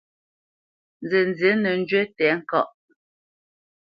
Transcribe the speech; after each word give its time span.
Nzənzí 1.03 1.49
nə́ 1.61 1.73
njywi 1.81 2.01
tɛ̌ŋkaʼ. 2.17 2.67